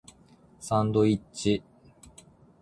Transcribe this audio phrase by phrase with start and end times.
[0.59, 1.61] サンドイッチ